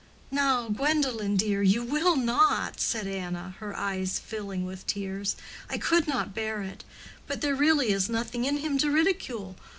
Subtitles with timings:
[0.31, 5.35] "Now, Gwendolen, dear, you will not?" said Anna, her eyes filling with tears.
[5.69, 6.83] "I could not bear it.
[7.27, 9.57] But there really is nothing in him to ridicule.